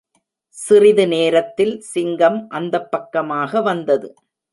சிறிது 0.57 1.07
நேரத்தில் 1.07 1.81
சிங்கம் 1.81 2.49
அந்தப் 2.49 2.91
பக்கமாக 2.91 3.61
வந்தது. 3.61 4.09